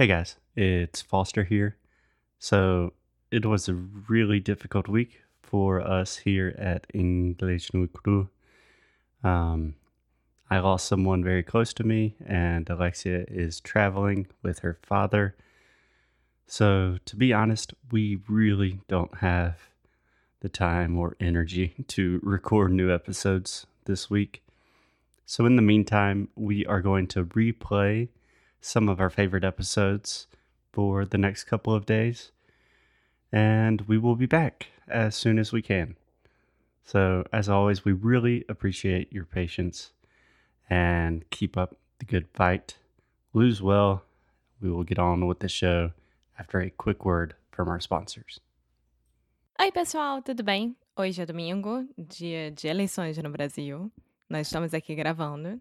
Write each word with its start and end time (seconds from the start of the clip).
Hey 0.00 0.06
guys, 0.06 0.36
it's 0.56 1.02
Foster 1.02 1.44
here. 1.44 1.76
So, 2.38 2.94
it 3.30 3.44
was 3.44 3.68
a 3.68 3.74
really 3.74 4.40
difficult 4.40 4.88
week 4.88 5.20
for 5.42 5.78
us 5.78 6.16
here 6.16 6.54
at 6.56 6.86
English 6.94 7.74
no 7.74 7.86
Cru. 7.86 8.30
Um, 9.22 9.74
I 10.48 10.60
lost 10.60 10.86
someone 10.86 11.22
very 11.22 11.42
close 11.42 11.74
to 11.74 11.84
me, 11.84 12.16
and 12.24 12.66
Alexia 12.70 13.26
is 13.28 13.60
traveling 13.60 14.28
with 14.42 14.60
her 14.60 14.78
father. 14.82 15.36
So, 16.46 16.96
to 17.04 17.14
be 17.14 17.34
honest, 17.34 17.74
we 17.92 18.20
really 18.26 18.80
don't 18.88 19.18
have 19.18 19.68
the 20.40 20.48
time 20.48 20.96
or 20.96 21.14
energy 21.20 21.74
to 21.88 22.20
record 22.22 22.72
new 22.72 22.90
episodes 22.90 23.66
this 23.84 24.08
week. 24.08 24.42
So, 25.26 25.44
in 25.44 25.56
the 25.56 25.68
meantime, 25.70 26.30
we 26.36 26.64
are 26.64 26.80
going 26.80 27.06
to 27.08 27.26
replay 27.26 28.08
some 28.60 28.88
of 28.88 29.00
our 29.00 29.10
favorite 29.10 29.44
episodes 29.44 30.26
for 30.72 31.04
the 31.04 31.18
next 31.18 31.44
couple 31.44 31.74
of 31.74 31.86
days, 31.86 32.32
and 33.32 33.82
we 33.82 33.98
will 33.98 34.16
be 34.16 34.26
back 34.26 34.68
as 34.88 35.14
soon 35.14 35.38
as 35.38 35.52
we 35.52 35.62
can. 35.62 35.96
So, 36.84 37.24
as 37.32 37.48
always, 37.48 37.84
we 37.84 37.92
really 37.92 38.44
appreciate 38.48 39.12
your 39.12 39.24
patience 39.24 39.92
and 40.68 41.28
keep 41.30 41.56
up 41.56 41.76
the 41.98 42.04
good 42.04 42.26
fight. 42.34 42.76
Lose 43.32 43.62
well. 43.62 44.02
We 44.60 44.70
will 44.70 44.84
get 44.84 44.98
on 44.98 45.26
with 45.26 45.40
the 45.40 45.48
show 45.48 45.92
after 46.38 46.60
a 46.60 46.70
quick 46.70 47.04
word 47.04 47.34
from 47.50 47.68
our 47.68 47.80
sponsors. 47.80 48.40
Oi, 49.60 49.70
pessoal, 49.70 50.22
tudo 50.22 50.42
bem? 50.42 50.74
Hoje 50.96 51.22
é 51.22 51.26
domingo, 51.26 51.86
dia 51.96 52.50
de 52.50 52.66
eleições 52.68 53.16
no 53.18 53.30
Brasil. 53.30 53.90
Nós 54.28 54.46
estamos 54.46 54.74
aqui 54.74 54.94
gravando. 54.94 55.60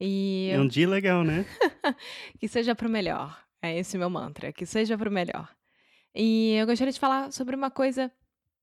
E 0.00 0.50
É 0.52 0.60
um 0.60 0.68
dia 0.68 0.88
legal, 0.88 1.24
né? 1.24 1.44
que 2.38 2.48
seja 2.48 2.74
para 2.74 2.86
o 2.86 2.90
melhor. 2.90 3.40
É 3.62 3.78
esse 3.78 3.96
meu 3.96 4.10
mantra, 4.10 4.52
que 4.52 4.66
seja 4.66 4.96
para 4.96 5.08
o 5.08 5.12
melhor. 5.12 5.48
E 6.14 6.52
eu 6.52 6.66
gostaria 6.66 6.92
de 6.92 7.00
falar 7.00 7.32
sobre 7.32 7.56
uma 7.56 7.70
coisa 7.70 8.12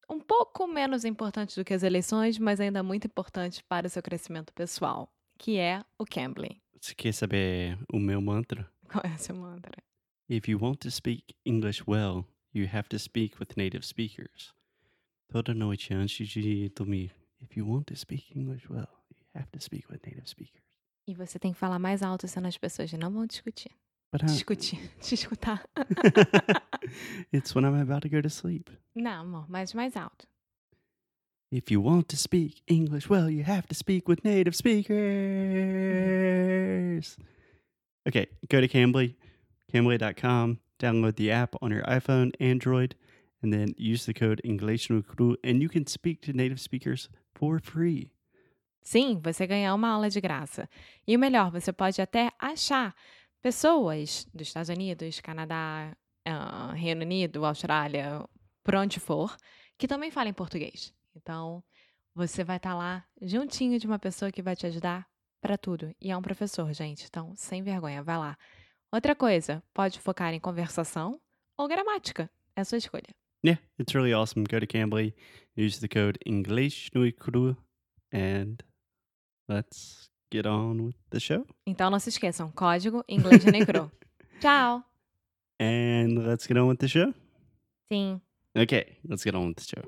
um 0.09 0.19
pouco 0.19 0.67
menos 0.67 1.05
importante 1.05 1.55
do 1.55 1.65
que 1.65 1.73
as 1.73 1.83
eleições, 1.83 2.37
mas 2.37 2.59
ainda 2.59 2.83
muito 2.83 3.07
importante 3.07 3.63
para 3.63 3.87
o 3.87 3.89
seu 3.89 4.01
crescimento 4.01 4.53
pessoal, 4.53 5.11
que 5.37 5.57
é 5.57 5.83
o 5.97 6.05
Cambly. 6.05 6.61
Você 6.79 6.93
quer 6.93 7.13
saber 7.13 7.77
o 7.91 7.99
meu 7.99 8.21
mantra? 8.21 8.69
Qual 8.91 9.03
é 9.03 9.15
o 9.15 9.17
seu 9.17 9.35
mantra? 9.35 9.81
If 10.29 10.47
you 10.47 10.59
want 10.59 10.79
to 10.81 10.91
speak 10.91 11.35
English 11.45 11.83
well, 11.87 12.25
you 12.53 12.67
have 12.71 12.87
to 12.89 12.99
speak 12.99 13.37
with 13.39 13.49
native 13.57 13.85
speakers. 13.85 14.53
Toda 15.29 15.53
noite 15.53 15.93
antes 15.93 16.27
de 16.27 16.69
dormir. 16.69 17.11
If 17.41 17.57
you 17.57 17.67
want 17.67 17.85
to 17.85 17.95
speak 17.95 18.37
English 18.37 18.69
well, 18.69 18.89
you 19.09 19.25
have 19.35 19.49
to 19.51 19.59
speak 19.59 19.89
with 19.89 20.01
native 20.05 20.27
speakers. 20.27 20.63
E 21.05 21.13
você 21.13 21.37
tem 21.37 21.51
que 21.51 21.59
falar 21.59 21.79
mais 21.79 22.01
alto, 22.01 22.27
senão 22.27 22.47
as 22.47 22.57
pessoas 22.57 22.91
não 22.93 23.11
vão 23.11 23.25
discutir. 23.25 23.71
But 24.11 24.23
I, 24.23 24.25
Discutir, 24.27 24.79
te 25.01 25.15
escutar. 25.15 25.63
it's 27.33 27.53
when 27.55 27.65
I'm 27.65 27.81
about 27.81 28.03
to 28.03 28.09
go 28.09 28.21
to 28.21 28.29
sleep. 28.29 28.69
Não, 28.95 29.21
amor, 29.21 29.49
mas 29.49 29.73
mais 29.73 29.97
alto. 29.97 30.27
If 31.51 31.71
you 31.71 31.81
want 31.81 32.07
to 32.09 32.15
speak 32.15 32.61
English 32.67 33.09
well, 33.09 33.29
you 33.29 33.43
have 33.43 33.67
to 33.67 33.75
speak 33.75 34.07
with 34.07 34.23
native 34.23 34.55
speakers. 34.55 34.93
Okay, 38.07 38.27
go 38.49 38.59
to 38.61 38.67
Cambly, 38.67 39.15
cambly.com, 39.71 40.59
download 40.79 41.15
the 41.15 41.31
app 41.31 41.55
on 41.61 41.71
your 41.71 41.83
iPhone, 41.83 42.31
Android, 42.39 42.95
and 43.41 43.51
then 43.53 43.75
use 43.77 44.05
the 44.05 44.13
code 44.13 44.41
English 44.43 44.89
no 44.89 45.01
Cru, 45.01 45.37
and 45.43 45.61
you 45.61 45.69
can 45.69 45.85
speak 45.85 46.21
to 46.21 46.33
native 46.33 46.59
speakers 46.59 47.09
for 47.35 47.59
free. 47.59 48.12
Sim, 48.83 49.19
você 49.23 49.47
ganhar 49.47 49.73
uma 49.73 49.89
aula 49.89 50.09
de 50.09 50.19
graça. 50.19 50.69
E 51.07 51.15
o 51.15 51.19
melhor, 51.19 51.49
você 51.49 51.71
pode 51.71 52.01
até 52.01 52.31
achar 52.37 52.93
pessoas 53.41 54.27
dos 54.33 54.47
Estados 54.47 54.69
Unidos, 54.69 55.19
Canadá, 55.21 55.95
ah, 56.25 56.73
Reino 56.73 57.01
Unido, 57.01 57.45
Austrália, 57.45 58.23
por 58.63 58.75
onde 58.75 58.99
for, 58.99 59.35
que 59.77 59.87
também 59.87 60.11
falem 60.11 60.33
português. 60.33 60.93
Então, 61.15 61.63
você 62.13 62.43
vai 62.43 62.57
estar 62.57 62.75
lá 62.75 63.05
juntinho 63.21 63.79
de 63.79 63.87
uma 63.87 63.99
pessoa 63.99 64.31
que 64.31 64.41
vai 64.41 64.55
te 64.55 64.65
ajudar 64.67 65.07
para 65.41 65.57
tudo. 65.57 65.93
E 65.99 66.11
é 66.11 66.17
um 66.17 66.21
professor, 66.21 66.71
gente. 66.73 67.05
Então, 67.05 67.33
sem 67.35 67.63
vergonha, 67.63 68.03
vai 68.03 68.17
lá. 68.17 68.37
Outra 68.91 69.15
coisa, 69.15 69.63
pode 69.73 69.99
focar 69.99 70.33
em 70.33 70.39
conversação 70.39 71.19
ou 71.57 71.67
gramática. 71.67 72.29
É 72.55 72.61
a 72.61 72.65
sua 72.65 72.77
escolha. 72.77 73.09
Yeah, 73.45 73.61
it's 73.77 73.93
really 73.93 74.13
awesome. 74.13 74.45
Go 74.49 74.59
to 74.59 74.67
Cambly, 74.67 75.13
use 75.57 75.81
the 75.81 75.87
code 75.87 76.17
English 76.25 76.91
no 76.93 77.11
Cru, 77.11 77.57
and 78.13 78.63
let's 79.47 80.09
get 80.31 80.45
on 80.45 80.85
with 80.85 80.95
the 81.09 81.19
show. 81.19 81.45
Então, 81.65 81.89
não 81.89 81.99
se 81.99 82.09
esqueçam, 82.09 82.51
código 82.51 83.03
inglês 83.07 83.45
negro. 83.45 83.91
Tchau! 84.39 84.83
And 85.59 86.25
let's 86.25 86.45
get 86.47 86.57
on 86.57 86.67
with 86.67 86.77
the 86.77 86.87
show. 86.87 87.13
Sim. 87.91 88.19
Ok, 88.55 88.97
let's 89.07 89.23
get 89.23 89.35
on 89.35 89.47
with 89.47 89.55
the 89.55 89.63
show. 89.63 89.83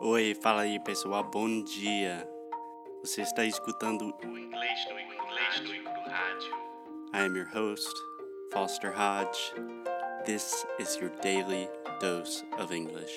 Oi, 0.00 0.34
fala 0.42 0.62
aí 0.62 0.78
pessoal, 0.80 1.24
bom 1.24 1.62
dia. 1.64 2.28
Você 3.02 3.22
está 3.22 3.44
escutando 3.44 4.14
o 4.24 4.38
Inglês 4.38 4.86
no 4.90 5.00
Inglês 5.00 5.84
no 5.84 6.10
Rádio. 6.10 6.52
I 7.14 7.20
am 7.24 7.36
your 7.36 7.48
host, 7.48 7.94
Foster 8.52 8.92
Hodge. 8.92 9.54
This 10.24 10.66
is 10.78 10.96
your 10.96 11.10
daily 11.22 11.68
dose 12.00 12.44
of 12.58 12.74
English. 12.74 13.16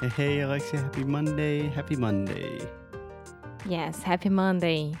Hey, 0.00 0.40
Alexia, 0.40 0.80
happy 0.80 1.04
Monday, 1.04 1.68
happy 1.68 1.94
Monday. 1.94 2.66
Yes, 3.66 4.02
happy 4.02 4.30
Monday. 4.30 4.94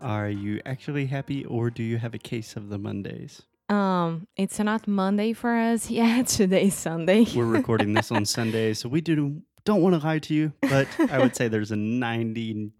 Are 0.00 0.30
you 0.30 0.60
actually 0.64 1.06
happy 1.06 1.44
or 1.44 1.68
do 1.70 1.82
you 1.82 1.98
have 1.98 2.14
a 2.14 2.18
case 2.18 2.56
of 2.56 2.70
the 2.70 2.78
Mondays? 2.78 3.42
Um, 3.68 4.26
it's 4.36 4.58
not 4.58 4.88
Monday 4.88 5.34
for 5.34 5.54
us 5.54 5.90
yet. 5.90 6.26
Today's 6.28 6.74
Sunday. 6.74 7.26
We're 7.34 7.44
recording 7.44 7.92
this 7.92 8.10
on 8.10 8.24
Sunday, 8.38 8.72
so 8.72 8.88
we 8.88 9.02
do, 9.02 9.42
don't 9.64 9.82
want 9.82 9.94
to 10.00 10.06
lie 10.06 10.20
to 10.20 10.34
you, 10.34 10.52
but 10.62 10.88
I 11.10 11.18
would 11.18 11.36
say 11.36 11.48
there's 11.48 11.70
a 11.72 11.76
90% 11.76 12.70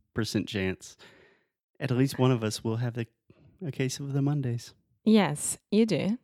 chance 0.47 0.97
at 1.81 1.91
least 1.91 2.19
one 2.19 2.31
of 2.31 2.43
us 2.43 2.65
will 2.65 2.77
have 2.77 2.95
the, 2.95 3.07
a 3.65 3.71
case 3.71 4.01
of 4.01 4.13
the 4.13 4.23
Mondays. 4.23 4.73
yes, 5.05 5.59
you 5.71 5.87
do. 5.87 6.19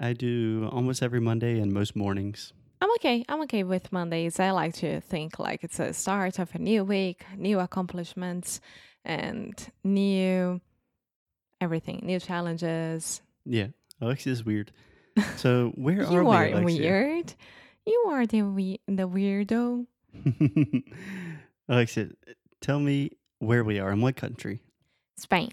I 0.00 0.14
do 0.14 0.68
almost 0.72 1.02
every 1.02 1.20
Monday 1.20 1.60
and 1.60 1.70
most 1.70 1.94
mornings. 1.94 2.54
I'm 2.82 2.90
okay. 2.96 3.24
I'm 3.28 3.40
okay 3.42 3.62
with 3.62 3.92
Mondays. 3.92 4.40
I 4.40 4.50
like 4.50 4.74
to 4.74 5.00
think 5.00 5.38
like 5.38 5.62
it's 5.62 5.78
a 5.78 5.92
start 5.94 6.40
of 6.40 6.52
a 6.52 6.58
new 6.58 6.82
week, 6.82 7.24
new 7.36 7.60
accomplishments, 7.60 8.60
and 9.04 9.54
new 9.84 10.60
everything, 11.60 12.00
new 12.02 12.18
challenges. 12.18 13.22
Yeah, 13.44 13.68
Alexia's 14.00 14.44
weird. 14.44 14.72
So 15.36 15.70
where 15.76 16.02
are 16.06 16.10
we? 16.10 16.14
you 16.16 16.24
we, 16.24 16.34
are 16.36 16.46
Alexia? 16.48 16.90
weird. 16.90 17.34
You 17.86 18.04
are 18.08 18.26
the 18.26 18.42
we- 18.42 18.80
the 18.88 19.08
weirdo. 19.08 19.86
Alexia, 21.68 22.08
tell 22.60 22.80
me 22.80 23.10
where 23.38 23.62
we 23.62 23.78
are 23.78 23.92
in 23.92 24.00
what 24.00 24.16
country? 24.16 24.58
Spain, 25.16 25.52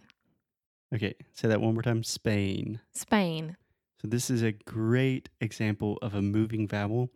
Okay, 0.95 1.13
say 1.35 1.47
that 1.47 1.61
one 1.61 1.75
more 1.75 1.83
time. 1.83 2.03
Spain. 2.03 2.79
Spain. 2.91 3.55
So 4.01 4.07
this 4.07 4.29
is 4.29 4.41
a 4.41 4.53
great 4.53 5.29
example 5.41 5.97
of 6.01 6.15
a 6.15 6.21
moving 6.21 6.67
vowel. 6.67 7.09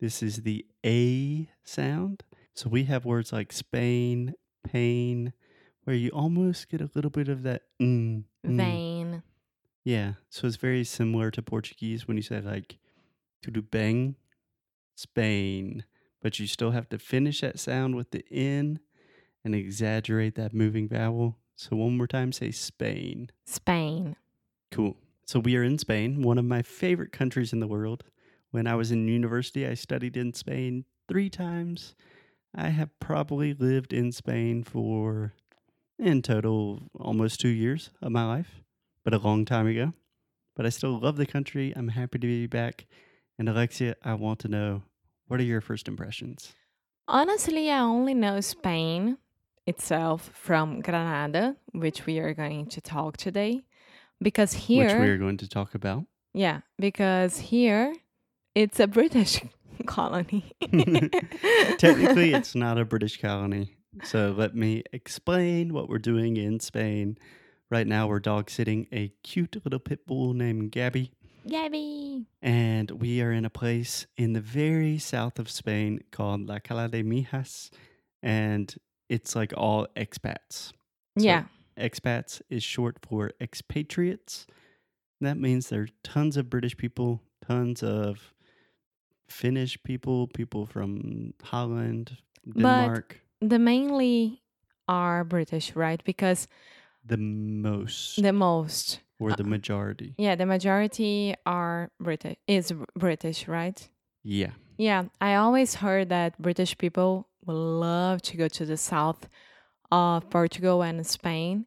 This 0.00 0.22
is 0.22 0.42
the 0.42 0.64
A 0.84 1.48
sound. 1.62 2.22
So 2.54 2.68
we 2.70 2.84
have 2.84 3.04
words 3.04 3.32
like 3.32 3.52
Spain, 3.52 4.34
pain, 4.64 5.34
where 5.84 5.96
you 5.96 6.10
almost 6.10 6.70
get 6.70 6.80
a 6.80 6.90
little 6.94 7.10
bit 7.10 7.28
of 7.28 7.42
that 7.42 7.62
mm, 7.80 8.24
mm. 8.46 8.56
Vain. 8.56 9.22
Yeah. 9.84 10.14
So 10.30 10.46
it's 10.46 10.56
very 10.56 10.84
similar 10.84 11.30
to 11.32 11.42
Portuguese 11.42 12.08
when 12.08 12.16
you 12.16 12.22
say 12.22 12.40
like 12.40 12.78
tudo 13.44 13.68
bem, 13.70 14.16
Spain, 14.94 15.84
but 16.22 16.38
you 16.38 16.46
still 16.46 16.70
have 16.70 16.88
to 16.90 16.98
finish 16.98 17.40
that 17.42 17.58
sound 17.58 17.94
with 17.94 18.10
the 18.10 18.24
N 18.30 18.80
and 19.44 19.54
exaggerate 19.54 20.36
that 20.36 20.54
moving 20.54 20.88
vowel. 20.88 21.36
So 21.56 21.76
one 21.76 21.96
more 21.96 22.06
time, 22.06 22.32
say 22.32 22.52
Spain. 22.52 23.30
Spain. 23.44 24.16
Cool. 24.70 24.96
So 25.32 25.40
we 25.40 25.56
are 25.56 25.62
in 25.62 25.78
Spain, 25.78 26.20
one 26.20 26.36
of 26.36 26.44
my 26.44 26.60
favorite 26.60 27.10
countries 27.10 27.54
in 27.54 27.60
the 27.60 27.66
world. 27.66 28.04
When 28.50 28.66
I 28.66 28.74
was 28.74 28.92
in 28.92 29.08
university, 29.08 29.66
I 29.66 29.72
studied 29.72 30.14
in 30.14 30.34
Spain 30.34 30.84
three 31.08 31.30
times. 31.30 31.94
I 32.54 32.68
have 32.68 32.90
probably 33.00 33.54
lived 33.54 33.94
in 33.94 34.12
Spain 34.12 34.62
for, 34.62 35.32
in 35.98 36.20
total, 36.20 36.82
almost 37.00 37.40
two 37.40 37.48
years 37.48 37.88
of 38.02 38.12
my 38.12 38.26
life, 38.26 38.60
but 39.06 39.14
a 39.14 39.18
long 39.18 39.46
time 39.46 39.66
ago. 39.66 39.94
But 40.54 40.66
I 40.66 40.68
still 40.68 41.00
love 41.00 41.16
the 41.16 41.24
country. 41.24 41.72
I'm 41.74 41.88
happy 41.88 42.18
to 42.18 42.26
be 42.26 42.46
back. 42.46 42.84
And 43.38 43.48
Alexia, 43.48 43.96
I 44.04 44.12
want 44.12 44.38
to 44.40 44.48
know 44.48 44.82
what 45.28 45.40
are 45.40 45.44
your 45.44 45.62
first 45.62 45.88
impressions? 45.88 46.52
Honestly, 47.08 47.70
I 47.70 47.78
only 47.78 48.12
know 48.12 48.42
Spain 48.42 49.16
itself 49.66 50.30
from 50.34 50.82
Granada, 50.82 51.56
which 51.72 52.04
we 52.04 52.18
are 52.18 52.34
going 52.34 52.66
to 52.66 52.82
talk 52.82 53.16
today. 53.16 53.62
Because 54.22 54.52
here 54.52 54.86
which 54.86 54.94
we 54.94 55.08
are 55.08 55.18
going 55.18 55.36
to 55.38 55.48
talk 55.48 55.74
about. 55.74 56.04
yeah, 56.34 56.60
because 56.78 57.38
here 57.38 57.94
it's 58.54 58.80
a 58.80 58.86
British 58.86 59.40
colony. 59.86 60.52
Technically, 61.78 62.32
it's 62.34 62.54
not 62.54 62.78
a 62.78 62.84
British 62.84 63.20
colony. 63.20 63.76
So 64.04 64.34
let 64.36 64.54
me 64.54 64.82
explain 64.92 65.74
what 65.74 65.88
we're 65.88 65.98
doing 65.98 66.36
in 66.36 66.60
Spain. 66.60 67.18
Right 67.70 67.86
now, 67.86 68.06
we're 68.06 68.20
dog 68.20 68.50
sitting 68.50 68.86
a 68.92 69.08
cute 69.22 69.56
little 69.64 69.80
pit 69.80 70.06
bull 70.06 70.34
named 70.34 70.72
Gabby. 70.72 71.12
Gabby. 71.48 72.26
And 72.40 72.90
we 72.92 73.20
are 73.22 73.32
in 73.32 73.44
a 73.44 73.50
place 73.50 74.06
in 74.16 74.32
the 74.32 74.40
very 74.40 74.98
south 74.98 75.38
of 75.38 75.50
Spain 75.50 76.00
called 76.10 76.48
La 76.48 76.58
Cala 76.60 76.88
de 76.88 77.02
Mijas. 77.02 77.70
And 78.22 78.72
it's 79.08 79.34
like 79.34 79.52
all 79.56 79.86
expats. 79.96 80.72
So 81.18 81.24
Yeah. 81.24 81.44
Expats 81.76 82.40
is 82.50 82.62
short 82.62 82.98
for 83.08 83.30
expatriates. 83.40 84.46
That 85.20 85.38
means 85.38 85.68
there 85.68 85.82
are 85.82 85.88
tons 86.02 86.36
of 86.36 86.50
British 86.50 86.76
people, 86.76 87.22
tons 87.46 87.82
of 87.82 88.34
Finnish 89.28 89.82
people, 89.82 90.26
people 90.26 90.66
from 90.66 91.32
Holland, 91.42 92.18
Denmark. 92.56 93.20
But 93.40 93.48
The 93.50 93.58
mainly 93.58 94.42
are 94.88 95.24
British, 95.24 95.74
right? 95.74 96.02
Because 96.04 96.48
the 97.04 97.16
most 97.16 98.22
the 98.22 98.32
most, 98.32 99.00
or 99.18 99.30
uh, 99.30 99.36
the 99.36 99.44
majority. 99.44 100.14
yeah, 100.18 100.36
the 100.36 100.46
majority 100.46 101.34
are 101.46 101.90
British. 102.00 102.36
Is 102.46 102.72
British, 102.96 103.48
right? 103.48 103.88
Yeah. 104.22 104.50
Yeah, 104.76 105.04
I 105.20 105.34
always 105.36 105.76
heard 105.76 106.08
that 106.08 106.40
British 106.40 106.76
people 106.78 107.28
would 107.46 107.54
love 107.54 108.22
to 108.22 108.36
go 108.36 108.48
to 108.48 108.64
the 108.64 108.76
south 108.76 109.28
of 109.92 110.28
Portugal 110.30 110.82
and 110.82 111.06
Spain 111.06 111.66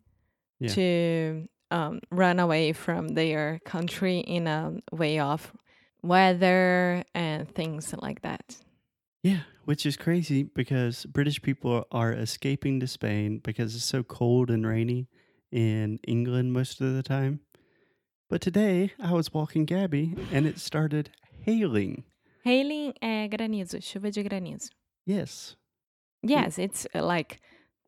Yeah. 0.60 0.74
to 0.74 1.48
um, 1.72 2.00
run 2.12 2.39
away 2.39 2.74
from 2.74 3.10
their 3.10 3.60
country 3.66 4.19
in 4.19 4.48
a 4.48 4.81
way 4.92 5.19
of 5.19 5.51
weather 6.01 7.04
and 7.13 7.48
things 7.54 7.94
like 8.01 8.22
that. 8.22 8.57
Yeah, 9.24 9.42
which 9.66 9.86
is 9.86 9.98
crazy 9.98 10.44
because 10.44 11.06
British 11.06 11.42
people 11.42 11.86
are 11.92 12.13
escaping 12.13 12.80
to 12.80 12.88
Spain 12.88 13.39
because 13.44 13.75
it's 13.75 13.83
so 13.86 14.04
cold 14.04 14.50
and 14.50 14.66
rainy 14.66 15.07
in 15.51 16.00
England 16.07 16.54
most 16.54 16.81
of 16.81 16.94
the 16.94 17.04
time. 17.04 17.39
But 18.30 18.42
today 18.42 18.92
I 19.00 19.13
was 19.13 19.33
walking 19.33 19.66
Gabby 19.66 20.16
and 20.31 20.45
it 20.48 20.60
started 20.60 21.10
hailing. 21.45 22.04
Hailing 22.44 22.94
é 23.01 23.27
granizo, 23.30 23.80
chuva 23.81 24.12
de 24.12 24.24
granizo. 24.24 24.69
Yes. 25.06 25.56
Yes, 26.24 26.57
it's 26.57 26.88
uh, 26.95 27.04
like 27.04 27.39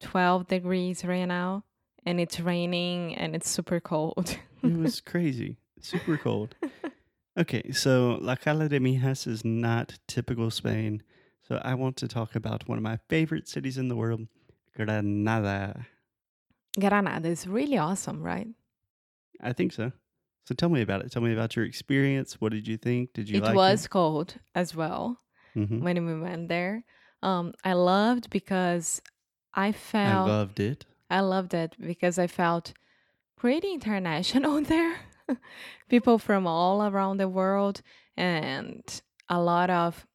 12 0.01 0.47
degrees 0.47 1.03
right 1.05 1.25
now 1.25 1.63
and 2.05 2.19
it's 2.19 2.39
raining 2.39 3.15
and 3.15 3.35
it's 3.35 3.49
super 3.49 3.79
cold. 3.79 4.37
It 4.63 4.77
was 4.77 5.01
crazy. 5.01 5.57
Super 5.81 6.17
cold. 6.17 6.55
Okay, 7.37 7.71
so 7.71 8.17
La 8.19 8.35
Cala 8.35 8.67
de 8.67 8.79
Mijas 8.79 9.27
is 9.27 9.45
not 9.45 9.99
typical 10.07 10.49
Spain. 10.49 11.03
So 11.47 11.61
I 11.63 11.75
want 11.75 11.95
to 11.97 12.07
talk 12.07 12.35
about 12.35 12.67
one 12.67 12.79
of 12.79 12.83
my 12.83 12.97
favorite 13.09 13.47
cities 13.47 13.77
in 13.77 13.89
the 13.89 13.95
world, 13.95 14.27
Granada. 14.75 15.85
Granada 16.79 17.27
is 17.29 17.45
really 17.45 17.77
awesome, 17.77 18.23
right? 18.23 18.47
I 19.39 19.53
think 19.53 19.71
so. 19.71 19.91
So 20.47 20.55
tell 20.55 20.69
me 20.69 20.81
about 20.81 21.01
it. 21.05 21.11
Tell 21.11 21.21
me 21.21 21.31
about 21.31 21.55
your 21.55 21.63
experience. 21.65 22.41
What 22.41 22.53
did 22.53 22.67
you 22.67 22.75
think? 22.75 23.13
Did 23.13 23.29
you 23.29 23.37
it 23.37 23.43
like 23.43 23.55
was 23.55 23.87
cold 23.87 24.39
as 24.55 24.73
well 24.75 25.19
it? 25.55 25.67
hmm 25.67 25.83
when 25.83 26.05
we 26.07 26.19
went 26.19 26.49
there. 26.49 26.85
Um, 27.21 27.53
I 27.63 27.73
loved 27.73 28.31
because 28.31 28.99
I 29.57 29.71
felt 29.71 30.29
I 30.29 30.31
loved 30.31 30.59
it. 30.59 30.85
I 31.09 31.19
loved 31.21 31.53
it 31.53 31.75
because 31.79 32.19
I 32.19 32.27
felt 32.27 32.73
pretty 33.35 33.73
international 33.73 34.61
there. 34.73 34.97
People 35.89 36.19
from 36.19 36.47
all 36.47 36.83
around 36.83 37.17
the 37.17 37.27
world 37.27 37.81
and 38.15 38.83
a 39.27 39.41
lot 39.41 39.69
of 39.69 40.05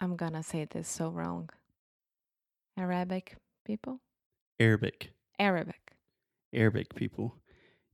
I'm 0.00 0.16
gonna 0.16 0.42
say 0.42 0.66
this 0.66 0.88
so 0.88 1.08
wrong. 1.08 1.48
Arabic 2.76 3.36
people? 3.64 4.00
Arabic. 4.60 5.10
Arabic. 5.38 5.92
Arabic 6.52 6.94
people. 6.94 7.36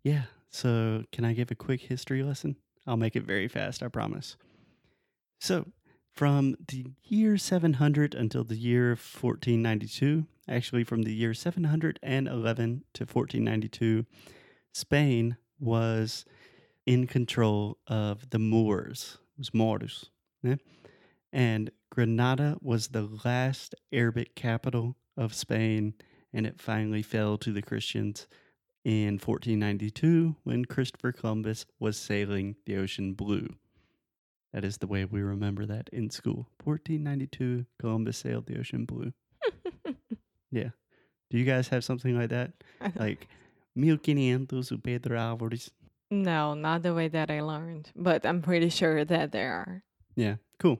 Yeah. 0.02 0.22
So 0.50 1.04
can 1.12 1.24
I 1.24 1.34
give 1.34 1.50
a 1.50 1.54
quick 1.54 1.82
history 1.82 2.22
lesson? 2.22 2.56
I'll 2.86 2.96
make 2.96 3.14
it 3.14 3.24
very 3.24 3.46
fast, 3.46 3.82
I 3.82 3.88
promise. 3.88 4.36
So, 5.40 5.66
from 6.12 6.56
the 6.68 6.86
year 7.04 7.36
700 7.36 8.14
until 8.14 8.44
the 8.44 8.56
year 8.56 8.90
1492, 8.90 10.26
actually 10.48 10.84
from 10.84 11.02
the 11.02 11.14
year 11.14 11.34
711 11.34 12.84
to 12.94 13.04
1492, 13.04 14.06
Spain 14.72 15.36
was 15.58 16.24
in 16.86 17.06
control 17.06 17.78
of 17.86 18.30
the 18.30 18.38
Moors, 18.38 19.18
was 19.38 19.54
Moors. 19.54 20.10
yeah? 20.42 20.56
And 21.32 21.70
Granada 21.90 22.58
was 22.60 22.88
the 22.88 23.08
last 23.24 23.74
Arabic 23.92 24.34
capital 24.34 24.96
of 25.16 25.34
Spain, 25.34 25.94
and 26.32 26.46
it 26.46 26.60
finally 26.60 27.02
fell 27.02 27.38
to 27.38 27.52
the 27.52 27.62
Christians 27.62 28.26
in 28.84 29.14
1492 29.14 30.36
when 30.42 30.64
Christopher 30.64 31.12
Columbus 31.12 31.66
was 31.78 31.96
sailing 31.96 32.56
the 32.66 32.76
ocean 32.76 33.14
blue. 33.14 33.48
That 34.52 34.64
is 34.64 34.78
the 34.78 34.86
way 34.86 35.04
we 35.04 35.22
remember 35.22 35.64
that 35.66 35.88
in 35.92 36.10
school. 36.10 36.48
1492, 36.64 37.66
Columbus 37.78 38.18
sailed 38.18 38.46
the 38.46 38.58
ocean 38.58 38.84
blue. 38.84 39.12
Yeah. 40.52 40.70
Do 41.30 41.38
you 41.38 41.44
guys 41.44 41.68
have 41.68 41.82
something 41.82 42.16
like 42.16 42.28
that? 42.30 42.52
Like, 42.94 43.26
1500 43.74 44.72
o 44.72 44.78
Pedro 44.78 45.18
Álvares. 45.18 45.70
no, 46.10 46.52
not 46.54 46.82
the 46.82 46.92
way 46.94 47.08
that 47.08 47.30
I 47.30 47.40
learned, 47.40 47.90
but 47.96 48.26
I'm 48.26 48.42
pretty 48.42 48.68
sure 48.68 49.02
that 49.04 49.32
there 49.32 49.52
are. 49.54 49.82
Yeah, 50.14 50.36
cool. 50.58 50.78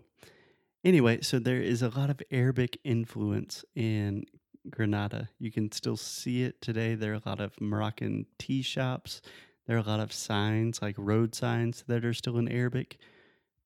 Anyway, 0.84 1.22
so 1.22 1.38
there 1.38 1.60
is 1.60 1.80
a 1.80 1.88
lot 1.88 2.10
of 2.10 2.20
Arabic 2.30 2.78
influence 2.84 3.64
in 3.74 4.26
Granada. 4.68 5.30
You 5.38 5.50
can 5.50 5.72
still 5.72 5.96
see 5.96 6.42
it 6.42 6.60
today. 6.60 6.94
There 6.94 7.12
are 7.12 7.20
a 7.24 7.28
lot 7.28 7.40
of 7.40 7.58
Moroccan 7.60 8.26
tea 8.38 8.60
shops. 8.62 9.22
There 9.66 9.76
are 9.76 9.80
a 9.80 9.88
lot 9.88 10.00
of 10.00 10.12
signs, 10.12 10.82
like 10.82 10.96
road 10.98 11.34
signs, 11.34 11.84
that 11.86 12.04
are 12.04 12.12
still 12.12 12.36
in 12.36 12.48
Arabic. 12.48 12.98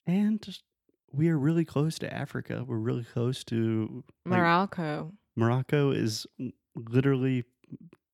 And 0.07 0.47
we 1.11 1.29
are 1.31 1.39
really 1.39 1.65
close 1.65 1.99
to 1.99 2.15
Africa. 2.15 2.65
We're 2.65 2.77
really 2.79 3.05
close 3.05 3.43
to 3.45 4.05
like, 4.25 4.39
Morocco. 4.39 5.13
Morocco 5.37 5.91
is 5.91 6.27
literally 6.75 7.45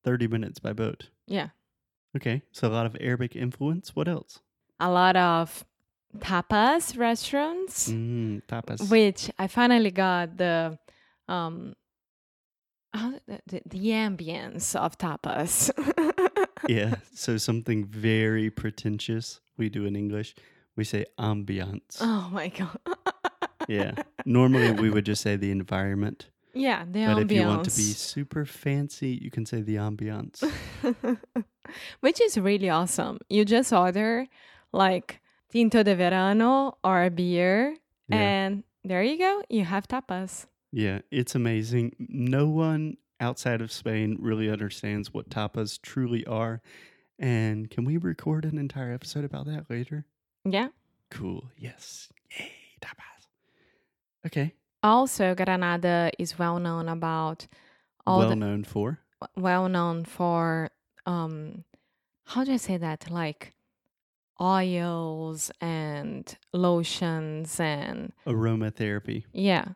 30 0.05 0.29
minutes 0.29 0.59
by 0.59 0.73
boat. 0.73 1.09
Yeah. 1.27 1.49
Okay, 2.17 2.43
so 2.53 2.69
a 2.69 2.71
lot 2.71 2.85
of 2.85 2.97
Arabic 3.01 3.37
influence. 3.37 3.97
What 3.97 4.09
else? 4.09 4.41
A 4.81 4.91
lot 4.91 5.17
of 5.17 5.65
tapas 6.19 6.99
restaurants. 6.99 7.89
Mm, 7.91 8.43
tapas. 8.47 8.91
which 8.91 9.31
I 9.39 9.47
finally 9.47 9.91
got 9.91 10.37
the 10.37 10.79
um 11.29 11.75
the, 12.93 13.41
the, 13.47 13.63
the 13.65 13.89
ambience 13.89 14.77
of 14.77 14.99
tapas. 14.99 15.71
yeah, 16.69 16.97
so 17.15 17.39
something 17.39 17.87
very 17.87 18.51
pretentious 18.51 19.41
we 19.57 19.71
do 19.71 19.87
in 19.87 19.97
English. 19.97 20.35
We 20.77 20.85
say 20.85 21.07
ambiance. 21.19 21.99
Oh 22.01 22.29
my 22.33 22.49
god. 22.49 22.79
Yeah. 23.69 23.93
Normally 24.27 24.73
we 24.73 24.91
would 24.91 25.07
just 25.07 25.23
say 25.23 25.37
the 25.37 25.51
environment. 25.51 26.29
Yeah, 26.55 26.85
the 26.85 27.07
but 27.07 27.19
if 27.23 27.33
you 27.33 27.47
want 27.47 27.65
to 27.65 27.71
be 27.71 27.83
super 27.83 28.45
fancy, 28.45 29.19
you 29.23 29.31
can 29.31 29.47
say 29.47 29.63
the 29.63 29.77
ambiance. 29.77 30.43
which 32.01 32.21
is 32.21 32.37
really 32.39 32.69
awesome. 32.69 33.19
You 33.29 33.45
just 33.45 33.73
order 33.73 34.27
like 34.73 35.21
tinto 35.51 35.83
de 35.83 35.95
verano 35.95 36.77
or 36.85 37.05
a 37.05 37.11
beer 37.11 37.77
Yeah. 38.09 38.17
and 38.19 38.65
there 38.85 39.03
you 39.03 39.19
go. 39.19 39.43
You 39.49 39.65
have 39.65 39.87
tapas. 39.89 40.47
yeah, 40.73 41.01
it's 41.11 41.35
amazing. 41.35 41.95
No 41.99 42.49
one 42.49 42.97
outside 43.21 43.61
of 43.61 43.71
Spain 43.71 44.17
really 44.21 44.51
understands 44.51 45.13
what 45.15 45.31
tapas 45.31 45.81
truly 45.81 46.27
are. 46.27 46.61
And 47.19 47.71
can 47.71 47.85
we 47.85 47.97
record 47.99 48.45
an 48.45 48.59
entire 48.59 48.93
episode 48.93 49.25
about 49.25 49.47
that 49.47 49.71
later? 49.71 50.05
Yeah. 50.45 50.69
Cool. 51.11 51.45
Yes. 51.57 52.09
Yay, 52.39 52.51
tapas. 52.81 53.29
Okay. 54.27 54.55
Also, 54.83 55.35
Granada 55.35 56.11
is 56.19 56.39
well 56.39 56.59
known 56.59 56.89
about 56.89 57.47
all 58.07 58.19
well 58.21 58.31
the 58.31 58.37
known 58.37 58.65
for. 58.65 58.99
well 59.37 59.69
known 59.69 60.05
for 60.05 60.71
um 61.07 61.65
how 62.25 62.45
do 62.45 62.53
I 62.53 62.57
say 62.57 62.77
that? 62.79 63.11
Like 63.11 63.53
oils 64.41 65.51
and 65.61 66.37
lotions 66.53 67.61
and 67.61 68.13
aromatherapy. 68.27 69.25
yeah. 69.33 69.67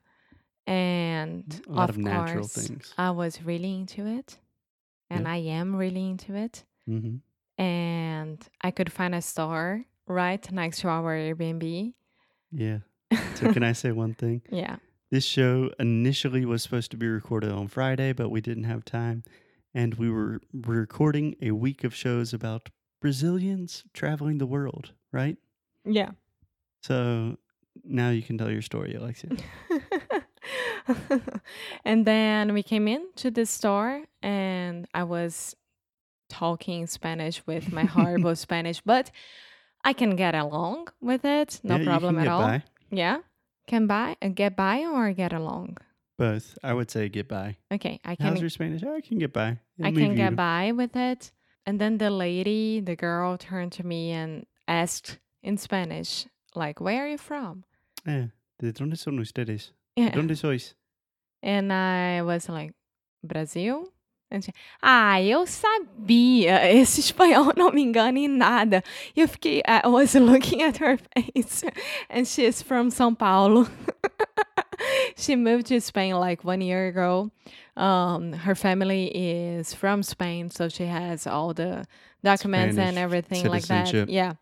And 0.67 1.63
A 1.69 1.73
lot 1.73 1.91
of, 1.91 1.97
of 1.97 2.03
natural 2.03 2.41
course, 2.49 2.67
things. 2.67 2.93
I 2.99 3.13
was 3.13 3.41
really 3.43 3.73
into 3.77 4.05
it. 4.07 4.39
And 5.09 5.25
Yeah. 5.25 5.33
I 5.33 5.37
am 5.37 5.77
really 5.77 6.09
into 6.11 6.35
it. 6.35 6.65
hmm 6.87 7.19
And 7.59 8.39
I 8.61 8.71
could 8.73 8.91
find 8.93 9.15
a 9.15 9.23
store 9.23 9.85
right 10.09 10.51
next 10.51 10.81
to 10.81 10.89
our 10.89 11.15
Airbnb. 11.17 11.95
Yeah. 12.51 12.79
So 13.37 13.53
can 13.53 13.63
I 13.63 13.73
say 13.73 13.93
one 13.93 14.15
thing? 14.15 14.43
Yeah. 14.51 14.77
This 15.11 15.25
show 15.25 15.71
initially 15.79 16.45
was 16.45 16.63
supposed 16.63 16.91
to 16.91 16.97
be 16.97 17.07
recorded 17.07 17.53
on 17.53 17.69
Friday, 17.69 18.13
but 18.13 18.29
we 18.31 18.41
didn't 18.41 18.65
have 18.65 18.85
time. 18.85 19.23
And 19.75 19.95
we 19.95 20.11
were 20.11 20.41
recording 20.53 21.37
a 21.41 21.53
week 21.53 21.85
of 21.85 21.95
shows 21.95 22.33
about 22.33 22.71
Brazilians 23.01 23.85
traveling 23.93 24.39
the 24.39 24.47
world, 24.47 24.93
right? 25.13 25.37
Yeah. 25.85 26.11
So 26.83 27.37
now 27.85 28.11
you 28.11 28.23
can 28.23 28.37
tell 28.39 28.51
your 28.51 28.63
story, 28.63 28.95
Alexia. 28.95 29.31
and 31.85 32.05
then 32.07 32.53
we 32.53 32.63
came 32.63 32.89
in 32.89 33.07
to 33.17 33.31
the 33.31 33.47
store 33.47 34.05
and 34.23 34.87
I 34.95 35.05
was 35.05 35.55
talking 36.29 36.87
Spanish 36.87 37.47
with 37.47 37.73
my 37.73 37.85
horrible 37.85 38.35
Spanish, 38.47 38.81
but 38.81 39.11
I 39.85 39.93
can 39.93 40.17
get 40.17 40.35
along 40.35 40.89
with 41.01 41.25
it. 41.25 41.61
No 41.63 41.77
Yeah, 41.77 41.85
problem 41.85 42.19
at 42.19 42.29
all. 42.29 42.41
by. 42.43 42.63
Yeah. 42.91 43.19
Can 43.67 43.87
buy 43.87 44.17
uh, 44.23 44.29
get 44.29 44.57
by 44.57 44.85
or 44.87 45.13
get 45.13 45.33
along. 45.33 45.77
Both. 46.19 46.57
I 46.63 46.73
would 46.73 46.91
say 46.91 47.09
get 47.09 47.29
by. 47.29 47.57
Okay, 47.73 48.01
I 48.05 48.15
can. 48.17 48.27
How's 48.27 48.41
your 48.41 48.49
Spanish? 48.51 48.83
Oh, 48.85 48.95
I 48.95 49.01
can 49.01 49.19
get 49.19 49.33
by. 49.33 49.59
I 49.83 49.89
It'll 49.89 49.93
can 49.93 50.15
get 50.15 50.31
you- 50.31 50.37
by 50.37 50.73
with 50.73 50.97
it. 50.97 51.31
And 51.67 51.81
then 51.81 51.99
the 51.99 52.11
lady, 52.11 52.81
the 52.81 52.95
girl 52.95 53.37
turned 53.37 53.73
to 53.73 53.85
me 53.85 54.13
and 54.13 54.47
asked 54.69 55.19
in 55.43 55.59
Spanish, 55.59 56.27
like, 56.55 56.81
where 56.81 57.05
are 57.05 57.09
you 57.09 57.19
from? 57.19 57.65
Eh, 58.07 58.27
¿De 58.61 58.73
dónde 58.73 58.97
son 58.97 59.19
ustedes? 59.19 59.73
Yeah. 59.97 60.11
¿Dónde 60.11 60.37
sois? 60.37 60.75
And 61.43 61.73
I 61.73 62.23
was 62.23 62.49
like, 62.49 62.73
Brasil? 63.25 63.93
And 64.31 64.45
she, 64.45 64.53
ah, 64.83 65.21
eu 65.21 65.47
sabia. 65.47 66.65
Esse 66.75 67.01
espanhol 67.01 67.53
não 67.57 67.71
me 67.71 67.83
engana 67.83 68.19
em 68.19 68.29
nada. 68.29 68.83
Eu 69.15 69.29
fiquei, 69.29 69.63
I 69.67 69.87
was 69.87 70.15
looking 70.15 70.63
at 70.63 70.79
her 70.79 70.99
face. 71.15 71.65
And 72.11 72.27
she's 72.27 72.61
from 72.61 72.91
São 72.91 73.17
Paulo. 73.17 73.69
she 75.17 75.37
moved 75.37 75.67
to 75.67 75.81
Spain 75.81 76.15
like 76.17 76.45
one 76.45 76.61
year 76.61 76.89
ago. 76.89 77.31
Um, 77.77 78.33
her 78.33 78.55
family 78.55 79.07
is 79.15 79.75
from 79.75 80.03
Spain, 80.03 80.51
so 80.51 80.69
she 80.69 80.85
has 80.87 81.27
all 81.27 81.55
the 81.55 81.87
documents 82.25 82.79
and 82.79 82.99
everything 82.99 83.47
like 83.47 83.67
that. 83.67 84.09
Yeah. 84.09 84.35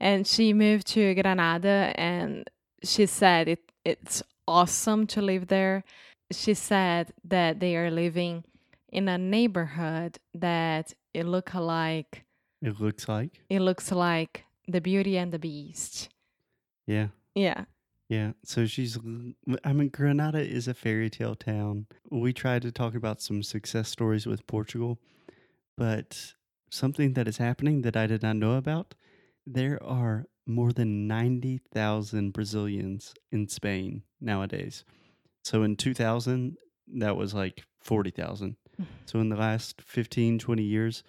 And 0.00 0.26
she 0.26 0.52
moved 0.52 0.86
to 0.88 1.14
Granada 1.14 1.92
and 1.96 2.48
she 2.82 3.06
said 3.06 3.48
it 3.48 3.60
it's 3.84 4.22
awesome 4.46 5.06
to 5.08 5.22
live 5.22 5.46
there. 5.46 5.84
She 6.30 6.54
said 6.54 7.12
that 7.24 7.60
they 7.60 7.76
are 7.76 7.90
living 7.90 8.44
in 8.90 9.08
a 9.08 9.18
neighborhood 9.18 10.18
that 10.34 10.94
it 11.14 11.26
look 11.26 11.54
like 11.54 12.24
It 12.62 12.80
looks 12.80 13.08
like. 13.08 13.40
it 13.48 13.60
looks 13.60 13.90
like 13.92 14.44
the 14.66 14.80
Beauty 14.80 15.16
and 15.18 15.32
the 15.32 15.38
Beast. 15.38 16.08
Yeah. 16.86 17.08
Yeah. 17.34 17.64
Yeah. 18.08 18.32
So 18.44 18.66
she's. 18.66 18.98
I 19.64 19.72
mean, 19.72 19.88
Granada 19.90 20.40
is 20.40 20.68
a 20.68 20.74
fairy 20.74 21.10
tale 21.10 21.34
town. 21.34 21.86
We 22.10 22.32
tried 22.32 22.62
to 22.62 22.72
talk 22.72 22.94
about 22.94 23.20
some 23.20 23.42
success 23.42 23.88
stories 23.88 24.26
with 24.26 24.46
Portugal, 24.46 24.98
but 25.76 26.34
something 26.70 27.12
that 27.14 27.28
is 27.28 27.38
happening 27.38 27.82
that 27.82 27.96
I 27.96 28.06
did 28.06 28.22
not 28.22 28.36
know 28.36 28.54
about 28.54 28.94
there 29.46 29.82
are 29.82 30.26
more 30.46 30.72
than 30.72 31.06
90,000 31.06 32.32
Brazilians 32.32 33.14
in 33.32 33.48
Spain 33.48 34.02
nowadays. 34.20 34.84
So 35.42 35.62
in 35.62 35.76
2000, 35.76 36.56
that 36.98 37.16
was 37.16 37.32
like 37.32 37.64
40,000. 37.80 38.56
So 39.06 39.20
in 39.20 39.28
the 39.28 39.36
last 39.36 39.80
15, 39.82 40.38
20 40.38 40.62
years, 40.62 41.02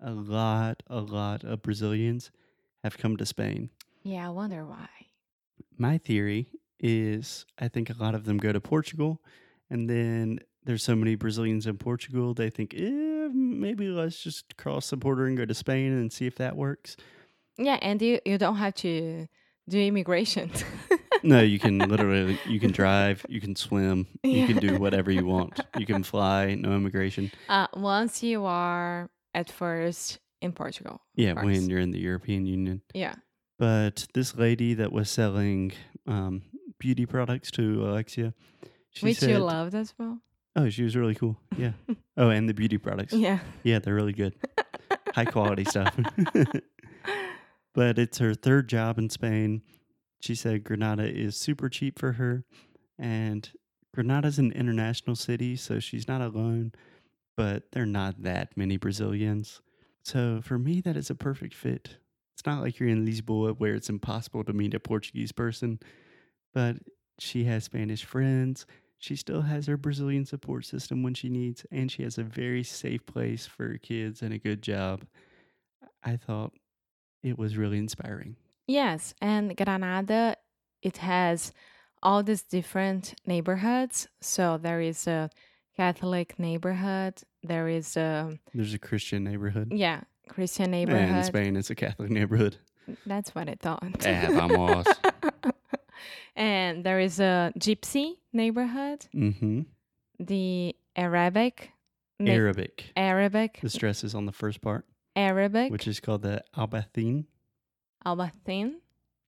a 0.00 0.10
lot, 0.10 0.82
a 0.88 1.00
lot 1.00 1.44
of 1.44 1.62
Brazilians 1.62 2.30
have 2.82 2.98
come 2.98 3.16
to 3.16 3.26
Spain. 3.26 3.70
Yeah, 4.02 4.26
I 4.26 4.30
wonder 4.30 4.64
why. 4.64 4.88
My 5.78 5.98
theory 5.98 6.48
is 6.78 7.46
I 7.58 7.68
think 7.68 7.90
a 7.90 7.94
lot 7.94 8.14
of 8.14 8.24
them 8.24 8.36
go 8.36 8.52
to 8.52 8.60
Portugal 8.60 9.20
and 9.70 9.88
then 9.88 10.40
there's 10.64 10.82
so 10.82 10.96
many 10.96 11.14
Brazilians 11.14 11.66
in 11.66 11.76
Portugal, 11.78 12.34
they 12.34 12.50
think, 12.50 12.74
eh, 12.74 13.28
maybe 13.32 13.88
let's 13.88 14.22
just 14.22 14.56
cross 14.56 14.90
the 14.90 14.96
border 14.96 15.26
and 15.26 15.36
go 15.36 15.44
to 15.44 15.54
Spain 15.54 15.92
and 15.92 16.12
see 16.12 16.26
if 16.26 16.36
that 16.36 16.56
works. 16.56 16.96
Yeah, 17.58 17.78
and 17.82 18.00
you, 18.00 18.18
you 18.24 18.38
don't 18.38 18.56
have 18.56 18.74
to 18.76 19.28
do 19.68 19.78
immigration. 19.78 20.50
No, 21.24 21.40
you 21.40 21.58
can 21.58 21.78
literally, 21.78 22.38
you 22.46 22.60
can 22.60 22.70
drive, 22.70 23.24
you 23.28 23.40
can 23.40 23.56
swim, 23.56 24.06
you 24.22 24.46
can 24.46 24.58
do 24.58 24.78
whatever 24.78 25.10
you 25.10 25.24
want. 25.24 25.58
You 25.78 25.86
can 25.86 26.02
fly, 26.02 26.54
no 26.54 26.72
immigration. 26.72 27.32
uh, 27.48 27.66
once 27.74 28.22
you 28.22 28.44
are 28.44 29.08
at 29.32 29.50
first 29.50 30.18
in 30.42 30.52
Portugal. 30.52 31.00
Yeah, 31.14 31.32
course. 31.32 31.46
when 31.46 31.68
you're 31.70 31.80
in 31.80 31.92
the 31.92 31.98
European 31.98 32.44
Union. 32.44 32.82
Yeah. 32.92 33.14
But 33.58 34.06
this 34.12 34.36
lady 34.36 34.74
that 34.74 34.92
was 34.92 35.08
selling 35.08 35.72
um, 36.06 36.42
beauty 36.78 37.06
products 37.06 37.50
to 37.52 37.88
Alexia, 37.88 38.34
she 38.90 39.06
Which 39.06 39.18
said, 39.18 39.30
you 39.30 39.38
loved 39.38 39.74
as 39.74 39.94
well. 39.98 40.18
"Oh, 40.56 40.68
she 40.68 40.82
was 40.82 40.94
really 40.94 41.14
cool." 41.14 41.38
Yeah. 41.56 41.72
oh, 42.16 42.28
and 42.28 42.48
the 42.48 42.54
beauty 42.54 42.78
products. 42.78 43.14
Yeah. 43.14 43.38
Yeah, 43.62 43.78
they're 43.78 43.94
really 43.94 44.12
good. 44.12 44.34
High 45.14 45.24
quality 45.24 45.64
stuff. 45.64 45.96
but 47.74 47.98
it's 47.98 48.18
her 48.18 48.34
third 48.34 48.68
job 48.68 48.98
in 48.98 49.08
Spain. 49.08 49.62
She 50.24 50.34
said 50.34 50.64
Granada 50.64 51.04
is 51.04 51.36
super 51.36 51.68
cheap 51.68 51.98
for 51.98 52.12
her. 52.12 52.44
And 52.98 53.46
Granada's 53.94 54.38
an 54.38 54.52
international 54.52 55.16
city, 55.16 55.54
so 55.54 55.80
she's 55.80 56.08
not 56.08 56.22
alone, 56.22 56.72
but 57.36 57.64
there 57.72 57.82
are 57.82 57.86
not 57.86 58.22
that 58.22 58.56
many 58.56 58.78
Brazilians. 58.78 59.60
So 60.02 60.40
for 60.42 60.58
me, 60.58 60.80
that 60.80 60.96
is 60.96 61.10
a 61.10 61.14
perfect 61.14 61.52
fit. 61.52 61.98
It's 62.32 62.46
not 62.46 62.62
like 62.62 62.80
you're 62.80 62.88
in 62.88 63.04
Lisboa 63.04 63.58
where 63.58 63.74
it's 63.74 63.90
impossible 63.90 64.44
to 64.44 64.54
meet 64.54 64.72
a 64.72 64.80
Portuguese 64.80 65.30
person, 65.30 65.78
but 66.54 66.76
she 67.18 67.44
has 67.44 67.64
Spanish 67.64 68.02
friends. 68.02 68.64
She 68.96 69.16
still 69.16 69.42
has 69.42 69.66
her 69.66 69.76
Brazilian 69.76 70.24
support 70.24 70.64
system 70.64 71.02
when 71.02 71.12
she 71.12 71.28
needs, 71.28 71.66
and 71.70 71.92
she 71.92 72.02
has 72.02 72.16
a 72.16 72.24
very 72.24 72.62
safe 72.62 73.04
place 73.04 73.44
for 73.44 73.76
kids 73.76 74.22
and 74.22 74.32
a 74.32 74.38
good 74.38 74.62
job. 74.62 75.04
I 76.02 76.16
thought 76.16 76.54
it 77.22 77.38
was 77.38 77.58
really 77.58 77.76
inspiring. 77.76 78.36
Yes, 78.66 79.14
and 79.20 79.56
Granada, 79.56 80.36
it 80.82 80.98
has 80.98 81.52
all 82.02 82.22
these 82.22 82.42
different 82.42 83.14
neighborhoods. 83.26 84.08
So 84.20 84.58
there 84.58 84.80
is 84.80 85.06
a 85.06 85.30
Catholic 85.76 86.38
neighborhood. 86.38 87.14
There 87.42 87.68
is 87.68 87.96
a 87.96 88.38
There's 88.54 88.74
a 88.74 88.78
Christian 88.78 89.24
neighborhood. 89.24 89.72
yeah 89.72 90.02
Christian 90.28 90.70
neighborhood. 90.70 91.08
And 91.08 91.18
in. 91.18 91.24
Spain, 91.24 91.56
it's 91.56 91.70
a 91.70 91.74
Catholic 91.74 92.10
neighborhood. 92.10 92.56
That's 93.06 93.34
what 93.34 93.48
I 93.48 93.56
thought. 93.60 93.82
Eh, 94.04 94.28
vamos. 94.30 94.86
and 96.36 96.84
there 96.84 97.00
is 97.00 97.20
a 97.20 97.52
Gypsy 97.58 98.16
neighborhood. 98.32 99.06
mm-hmm. 99.14 99.62
The 100.18 100.76
Arabic. 100.96 101.70
na- 102.18 102.32
Arabic. 102.32 102.92
Arabic. 102.96 103.58
The 103.62 103.68
stress 103.70 104.04
is 104.04 104.14
on 104.14 104.26
the 104.26 104.32
first 104.32 104.60
part, 104.60 104.86
Arabic. 105.16 105.70
which 105.72 105.88
is 105.88 106.00
called 106.00 106.22
the 106.22 106.42
Albaicín. 106.56 107.24
Albaicín. 108.04 108.74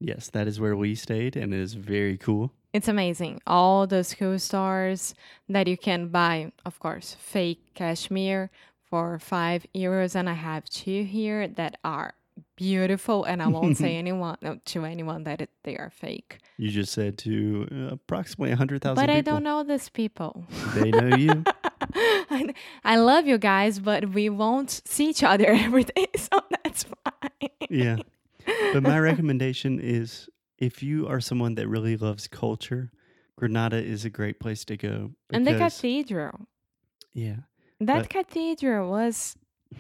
Yes, 0.01 0.29
that 0.31 0.47
is 0.47 0.61
where 0.61 0.77
we 0.77 0.95
stayed, 0.95 1.37
and 1.37 1.55
it 1.55 1.61
is 1.61 1.75
very 1.75 2.19
cool. 2.19 2.53
It's 2.73 2.89
amazing. 2.89 3.41
All 3.47 3.87
those 3.87 4.09
school 4.09 4.39
stores 4.39 5.15
that 5.49 5.67
you 5.67 5.79
can 5.79 6.09
buy, 6.09 6.53
of 6.67 6.79
course, 6.79 7.17
fake 7.19 7.63
cashmere 7.75 8.51
for 8.91 9.19
five 9.19 9.67
euros, 9.75 10.15
and 10.15 10.29
I 10.29 10.35
have 10.35 10.69
two 10.69 11.05
here 11.05 11.49
that 11.49 11.79
are 11.83 12.13
beautiful, 12.57 13.25
and 13.25 13.43
I 13.43 13.47
won't 13.49 13.79
say 13.79 13.97
anyone 14.03 14.37
no, 14.43 14.61
to 14.67 14.85
anyone 14.85 15.25
that 15.25 15.41
it, 15.41 15.51
they 15.65 15.77
are 15.77 15.91
fake. 15.91 16.39
You 16.59 16.69
just 16.71 16.93
said 16.93 17.17
to 17.19 17.67
uh, 17.71 17.95
approximately 17.95 18.51
100,000 18.51 18.95
But 18.95 19.07
people. 19.07 19.17
I 19.17 19.21
don't 19.23 19.43
know 19.43 19.63
these 19.63 19.89
people. 19.89 20.45
They 20.75 20.91
know 20.91 21.17
you. 21.17 21.45
I, 21.95 22.55
I 22.85 22.97
love 22.97 23.27
you 23.27 23.39
guys, 23.39 23.79
but 23.79 24.11
we 24.11 24.29
won't 24.29 24.83
see 24.85 25.09
each 25.09 25.23
other 25.23 25.47
every 25.51 25.85
day, 25.85 26.09
so 26.17 26.41
that's 26.63 26.85
fine. 26.85 27.51
Yeah. 27.71 27.97
But 28.73 28.83
my 28.83 28.99
recommendation 29.11 29.81
is 29.81 30.29
if 30.59 30.83
you 30.83 31.07
are 31.09 31.21
someone 31.21 31.55
that 31.57 31.69
really 31.69 31.97
loves 31.97 32.29
culture, 32.29 32.91
Granada 33.37 33.77
is 33.77 34.05
a 34.05 34.11
great 34.11 34.41
place 34.41 34.65
to 34.67 34.77
go. 34.77 35.13
And 35.31 35.47
the 35.47 35.53
because- 35.53 35.75
cathedral. 35.77 36.47
Yeah. 37.13 37.37
That 37.81 38.09
cathedral 38.09 38.91
was 38.91 39.37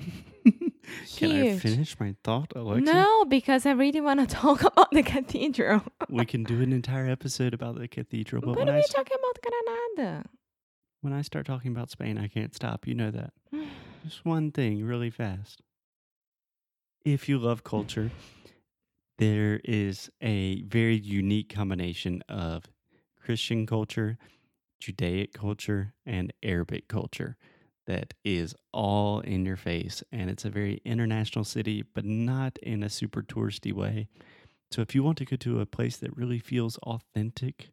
Can 1.16 1.30
I 1.30 1.42
Huge. 1.42 1.60
finish 1.62 1.98
my 1.98 2.14
thought, 2.22 2.52
Alexa? 2.54 2.92
no, 2.92 3.24
because 3.24 3.66
I 3.66 3.72
really 3.72 4.00
want 4.00 4.20
to 4.20 4.26
talk 4.42 4.62
about 4.62 4.90
the 4.92 5.02
cathedral. 5.02 5.82
We 6.08 6.24
can 6.26 6.44
do 6.44 6.60
an 6.62 6.72
entire 6.72 7.08
episode 7.08 7.54
about 7.54 7.78
the 7.78 7.88
cathedral, 7.88 8.42
but 8.42 8.56
when 8.56 8.68
are 8.68 8.72
I, 8.72 8.76
we 8.76 8.80
s- 8.82 8.90
talking 8.92 9.16
about 9.18 9.38
Granada? 9.96 10.24
when 11.00 11.12
I 11.12 11.22
start 11.22 11.46
talking 11.46 11.70
about 11.72 11.90
Spain, 11.90 12.18
I 12.18 12.28
can't 12.28 12.54
stop. 12.54 12.86
You 12.86 12.94
know 12.94 13.10
that. 13.10 13.32
Just 14.04 14.24
one 14.24 14.50
thing 14.52 14.84
really 14.84 15.10
fast. 15.10 15.62
If 17.04 17.28
you 17.28 17.38
love 17.38 17.64
culture, 17.64 18.10
there 19.18 19.60
is 19.64 20.10
a 20.20 20.62
very 20.62 20.96
unique 20.96 21.54
combination 21.54 22.22
of 22.28 22.64
Christian 23.20 23.66
culture, 23.66 24.18
Judaic 24.80 25.32
culture, 25.32 25.94
and 26.04 26.32
Arabic 26.42 26.88
culture 26.88 27.36
that 27.86 28.14
is 28.24 28.54
all 28.72 29.20
in 29.20 29.46
your 29.46 29.56
face. 29.56 30.02
And 30.12 30.28
it's 30.28 30.44
a 30.44 30.50
very 30.50 30.80
international 30.84 31.44
city, 31.44 31.84
but 31.94 32.04
not 32.04 32.58
in 32.58 32.82
a 32.82 32.90
super 32.90 33.22
touristy 33.22 33.72
way. 33.72 34.08
So 34.70 34.82
if 34.82 34.94
you 34.94 35.02
want 35.02 35.18
to 35.18 35.24
go 35.24 35.36
to 35.36 35.60
a 35.60 35.66
place 35.66 35.96
that 35.98 36.16
really 36.16 36.38
feels 36.38 36.76
authentic, 36.78 37.70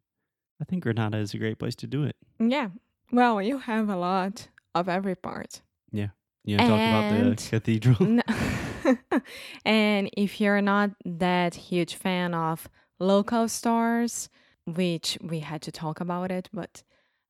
I 0.62 0.66
think 0.66 0.84
Granada 0.84 1.18
is 1.18 1.34
a 1.34 1.38
great 1.38 1.60
place 1.60 1.76
to 1.78 1.88
do 1.88 2.04
it. 2.04 2.16
Yeah. 2.40 2.70
Well, 3.12 3.42
you 3.42 3.58
have 3.58 3.90
a 3.90 3.96
lot 3.96 4.48
of 4.76 4.88
every 4.88 5.16
part. 5.16 5.62
Yeah. 5.92 6.10
You 6.44 6.58
know, 6.58 6.68
talk 6.68 6.86
about 6.86 7.10
the 7.10 7.50
cathedral. 7.50 7.98
No. 8.00 8.24
and 9.66 10.10
if 10.16 10.40
you're 10.40 10.62
not 10.62 10.92
that 11.06 11.56
huge 11.56 11.96
fan 11.96 12.34
of 12.34 12.68
local 13.00 13.48
stores, 13.48 14.30
which 14.66 15.18
we 15.22 15.40
had 15.40 15.62
to 15.64 15.72
talk 15.72 16.00
about 16.00 16.32
it, 16.32 16.50
but 16.54 16.84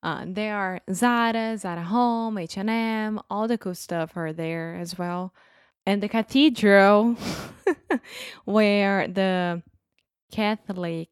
uh, 0.03 0.25
there 0.27 0.55
are 0.55 0.81
Zara, 0.91 1.57
Zara 1.57 1.83
Home, 1.83 2.37
H&M, 2.37 3.19
all 3.29 3.47
the 3.47 3.57
cool 3.57 3.75
stuff 3.75 4.11
are 4.15 4.33
there 4.33 4.75
as 4.75 4.97
well. 4.97 5.33
And 5.85 6.01
the 6.01 6.09
cathedral 6.09 7.17
where 8.45 9.07
the 9.07 9.61
Catholic 10.31 11.09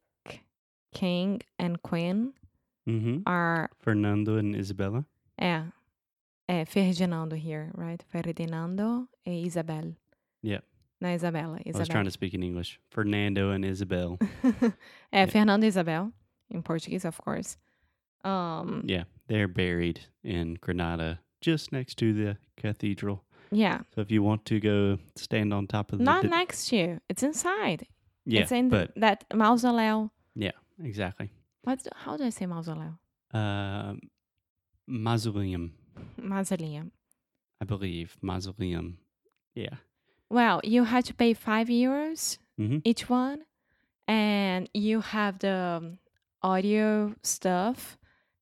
king 0.94 1.42
and 1.58 1.82
queen 1.82 2.34
hmm 2.86 3.20
are 3.26 3.70
Fernando 3.80 4.38
and 4.38 4.56
Isabella. 4.56 5.06
Yeah. 5.40 5.72
é 6.52 6.66
Ferdinando 6.66 7.36
here, 7.36 7.72
right? 7.76 8.04
Ferdinando 8.10 9.08
e 9.26 9.46
Isabel. 9.46 9.96
Yeah. 10.44 10.62
É 11.04 11.16
Isabela, 11.16 11.58
I 11.66 11.72
was 11.76 11.88
trying 11.88 12.06
to 12.06 12.12
speak 12.12 12.36
in 12.36 12.44
English. 12.44 12.80
Fernando 12.92 13.50
and 13.52 13.66
Isabel. 13.66 14.18
é, 14.44 14.72
Yeah. 15.12 15.32
Fernando 15.32 15.64
e 15.64 15.68
Isabel, 15.68 16.12
in 16.50 16.62
Portuguese, 16.62 17.06
of 17.08 17.18
course. 17.24 17.58
Um, 18.24 18.84
Yeah, 18.86 19.06
they're 19.28 19.48
buried 19.48 20.02
in 20.24 20.58
Granada, 20.62 21.20
just 21.42 21.72
next 21.72 21.98
to 21.98 22.14
the 22.14 22.38
cathedral. 22.56 23.24
yeah, 23.52 23.80
So 23.96 24.02
if 24.02 24.12
you 24.12 24.22
want 24.24 24.46
to 24.46 24.60
go 24.60 25.00
stand 25.16 25.54
on 25.54 25.66
top 25.68 25.92
of 25.92 25.98
the, 26.00 26.06
not 26.06 26.22
di- 26.22 26.30
next 26.30 26.68
to 26.70 26.76
you. 26.78 27.00
It's 27.10 27.24
inside. 27.24 27.88
yeah, 28.26 28.42
it's 28.44 28.52
in 28.52 28.70
but 28.70 28.92
that 28.96 29.26
mausoleum. 29.34 30.12
Yeah, 30.36 30.52
exactly. 30.84 31.32
What? 31.64 31.86
How 31.96 32.16
do 32.16 32.26
I 32.26 32.30
say 32.30 32.46
mausoleum? 32.46 33.00
Um, 33.34 34.00
mausoleum, 34.88 35.74
Mausoleum. 36.18 36.92
I 37.60 37.66
believe 37.66 38.18
mausoleum. 38.22 38.98
Yeah. 39.56 39.78
Well, 40.32 40.62
you 40.64 40.86
had 40.86 41.04
to 41.06 41.14
pay 41.14 41.34
five 41.34 41.68
euros 41.68 42.38
hmm 42.58 42.80
each 42.84 43.10
one, 43.10 43.40
and 44.08 44.70
you 44.74 45.02
have 45.02 45.40
the 45.40 45.80
um, 45.80 45.98
audio 46.42 47.16
stuff 47.22 47.98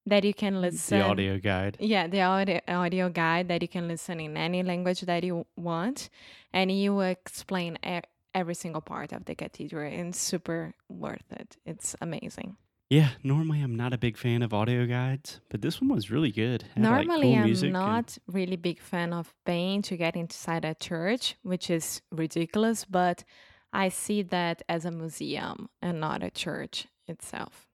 that 0.05 0.23
you 0.23 0.33
can 0.33 0.61
listen. 0.61 0.99
The 0.99 1.05
audio 1.05 1.39
guide. 1.39 1.77
Yeah, 1.79 2.07
the 2.07 2.21
audio, 2.21 2.59
audio 2.67 3.09
guide 3.09 3.47
that 3.47 3.61
you 3.61 3.67
can 3.67 3.87
listen 3.87 4.19
in 4.19 4.37
any 4.37 4.61
language 4.63 5.01
that 5.01 5.23
you 5.23 5.45
want, 5.55 6.09
and 6.53 6.71
you 6.71 6.93
will 6.95 7.09
explain 7.09 7.77
e- 7.85 8.01
every 8.33 8.55
single 8.55 8.81
part 8.81 9.11
of 9.11 9.25
the 9.25 9.35
cathedral, 9.35 9.85
and 9.91 10.09
it's 10.09 10.21
super 10.21 10.73
worth 10.89 11.31
it. 11.31 11.57
It's 11.65 11.95
amazing. 12.01 12.57
Yeah. 12.89 13.09
Normally, 13.23 13.61
I'm 13.61 13.75
not 13.75 13.93
a 13.93 13.97
big 13.99 14.17
fan 14.17 14.41
of 14.41 14.53
audio 14.53 14.85
guides, 14.87 15.39
but 15.49 15.61
this 15.61 15.79
one 15.79 15.89
was 15.89 16.09
really 16.09 16.31
good. 16.31 16.63
Had, 16.73 16.83
like, 16.83 17.05
Normally, 17.07 17.33
cool 17.33 17.43
I'm 17.43 17.63
and- 17.63 17.73
not 17.73 18.17
really 18.27 18.55
big 18.55 18.79
fan 18.81 19.13
of 19.13 19.33
paying 19.45 19.81
to 19.83 19.95
get 19.97 20.15
inside 20.15 20.65
a 20.65 20.73
church, 20.73 21.35
which 21.43 21.69
is 21.69 22.01
ridiculous, 22.11 22.85
but 22.85 23.23
I 23.71 23.89
see 23.89 24.23
that 24.23 24.63
as 24.67 24.85
a 24.85 24.91
museum 24.91 25.69
and 25.81 25.99
not 25.99 26.23
a 26.23 26.31
church 26.31 26.87
itself. 27.07 27.67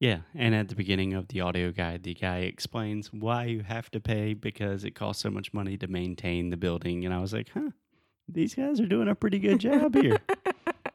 Yeah, 0.00 0.20
and 0.34 0.54
at 0.54 0.68
the 0.68 0.74
beginning 0.74 1.12
of 1.14 1.28
the 1.28 1.40
audio 1.40 1.70
guide, 1.72 2.02
the 2.02 2.14
guy 2.14 2.38
explains 2.40 3.12
why 3.12 3.44
you 3.44 3.60
have 3.62 3.90
to 3.92 4.00
pay 4.00 4.34
because 4.34 4.84
it 4.84 4.90
costs 4.94 5.22
so 5.22 5.30
much 5.30 5.52
money 5.54 5.76
to 5.78 5.86
maintain 5.86 6.50
the 6.50 6.56
building. 6.58 7.04
And 7.04 7.14
I 7.14 7.18
was 7.18 7.32
like, 7.32 7.48
huh, 7.52 7.70
these 8.28 8.54
guys 8.54 8.78
are 8.80 8.86
doing 8.86 9.08
a 9.08 9.14
pretty 9.14 9.38
good 9.38 9.58
job 9.58 9.94
here. 9.94 10.18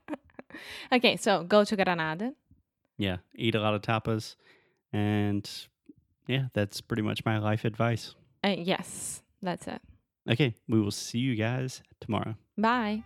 okay, 0.92 1.16
so 1.18 1.44
go 1.44 1.64
to 1.64 1.76
Granada. 1.76 2.34
Yeah, 3.02 3.18
eat 3.36 3.56
a 3.56 3.60
lot 3.60 3.74
of 3.74 3.82
tapas. 3.82 4.36
And 4.94 5.50
yeah, 6.28 6.46
that's 6.54 6.82
pretty 6.82 7.02
much 7.02 7.26
my 7.26 7.40
life 7.40 7.66
advice. 7.66 8.16
Uh, 8.44 8.56
yes, 8.58 9.24
that's 9.42 9.68
it. 9.68 9.82
Okay, 10.30 10.54
we 10.68 10.80
will 10.80 10.92
see 10.92 11.20
you 11.20 11.36
guys 11.36 11.82
tomorrow. 12.00 12.36
Bye! 12.58 13.04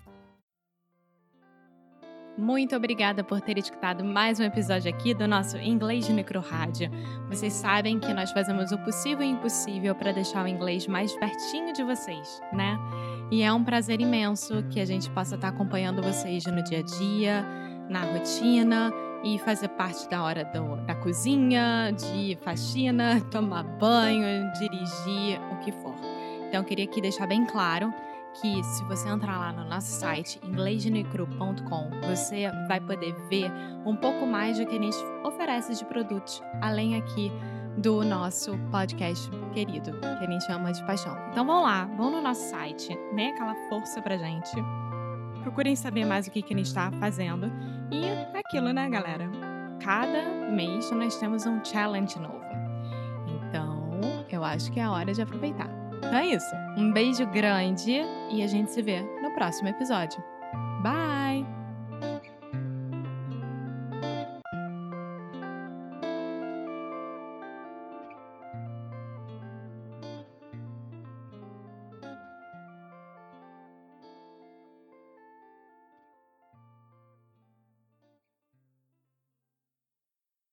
Muito 2.38 2.76
obrigada 2.76 3.24
por 3.24 3.40
ter 3.40 3.58
escutado 3.58 4.04
mais 4.04 4.42
um 4.42 4.44
episódio 4.44 4.94
aqui 4.94 5.14
do 5.14 5.26
nosso 5.26 5.56
Inglês 5.56 6.10
no 6.10 6.16
Micro 6.16 6.42
Rádio. 6.42 6.92
Vocês 7.30 7.54
sabem 7.54 7.98
que 7.98 8.14
nós 8.14 8.30
fazemos 8.34 8.74
o 8.74 8.78
possível 8.80 9.26
e 9.26 9.30
impossível 9.30 9.96
para 9.96 10.12
deixar 10.12 10.44
o 10.44 10.48
inglês 10.48 10.86
mais 10.86 11.16
pertinho 11.16 11.72
de 11.72 11.82
vocês, 11.82 12.42
né? 12.52 12.78
E 13.32 13.42
é 13.42 13.54
um 13.54 13.64
prazer 13.64 14.02
imenso 14.02 14.62
que 14.70 14.82
a 14.82 14.86
gente 14.86 15.10
possa 15.12 15.36
estar 15.36 15.48
acompanhando 15.48 16.02
vocês 16.02 16.46
no 16.46 16.62
dia 16.62 16.80
a 16.80 16.82
dia, 16.82 17.46
na 17.90 18.02
rotina 18.02 18.92
e 19.26 19.38
fazer 19.40 19.68
parte 19.70 20.08
da 20.08 20.24
hora 20.24 20.46
do- 20.46 20.78
da 20.86 20.96
cozinha, 20.96 21.92
de 21.92 22.38
faxina, 22.44 23.20
tomar 23.32 23.64
banho, 23.64 24.52
dirigir, 24.54 25.42
o 25.52 25.58
que 25.58 25.72
for. 25.72 25.96
Então, 26.48 26.62
eu 26.62 26.64
queria 26.64 26.86
aqui 26.86 27.02
deixar 27.02 27.26
bem 27.28 27.46
claro 27.46 27.92
que 28.40 28.64
se 28.64 28.84
você 28.84 29.10
entrar 29.10 29.38
lá 29.40 29.52
no 29.52 29.64
nosso 29.68 29.92
site 29.92 30.40
inglesnecru.com, 30.44 31.90
você 32.08 32.52
vai 32.68 32.80
poder 32.80 33.14
ver 33.30 33.52
um 33.86 33.96
pouco 33.96 34.26
mais 34.26 34.58
do 34.60 34.66
que 34.66 34.76
a 34.78 34.82
gente 34.82 34.98
oferece 35.24 35.74
de 35.76 35.86
produtos, 35.86 36.42
além 36.62 36.96
aqui 36.98 37.32
do 37.78 38.04
nosso 38.04 38.58
podcast 38.72 39.30
querido, 39.54 39.92
que 40.00 40.06
a 40.26 40.30
gente 40.32 40.46
chama 40.46 40.72
de 40.72 40.84
paixão. 40.86 41.18
Então 41.32 41.46
vão 41.46 41.64
lá, 41.64 41.86
vão 41.98 42.10
no 42.12 42.22
nosso 42.22 42.50
site, 42.50 42.98
né? 43.14 43.30
Aquela 43.30 43.56
força 43.70 44.02
pra 44.02 44.18
gente. 44.18 44.56
Procurem 45.46 45.76
saber 45.76 46.06
mais 46.06 46.26
o 46.26 46.32
que, 46.32 46.42
que 46.42 46.56
a 46.56 46.58
gente 46.58 46.66
está 46.66 46.92
fazendo. 46.94 47.52
E 47.92 48.04
é 48.04 48.40
aquilo, 48.40 48.74
né, 48.74 48.90
galera? 48.90 49.30
Cada 49.80 50.50
mês 50.50 50.90
nós 50.90 51.16
temos 51.20 51.46
um 51.46 51.64
challenge 51.64 52.18
novo. 52.18 52.44
Então, 53.28 54.02
eu 54.28 54.44
acho 54.44 54.72
que 54.72 54.80
é 54.80 54.84
a 54.84 54.92
hora 54.92 55.14
de 55.14 55.22
aproveitar. 55.22 55.70
Então 55.98 56.16
é 56.16 56.26
isso. 56.26 56.56
Um 56.76 56.92
beijo 56.92 57.28
grande 57.28 58.02
e 58.32 58.42
a 58.42 58.48
gente 58.48 58.72
se 58.72 58.82
vê 58.82 59.02
no 59.22 59.30
próximo 59.36 59.70
episódio. 59.70 60.24
Bye! 60.82 61.25